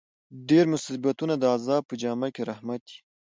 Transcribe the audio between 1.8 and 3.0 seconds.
په جامه کښي رحمت يي.